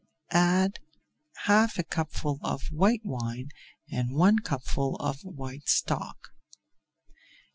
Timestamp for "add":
0.31-0.79